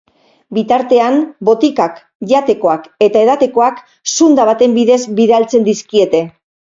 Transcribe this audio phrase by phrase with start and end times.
[0.57, 1.17] Bitartean,
[1.49, 1.99] botikak,
[2.31, 3.83] jatekoak eta edatekoak
[4.17, 6.25] zunda baten bidez bidaltzen dizkiete.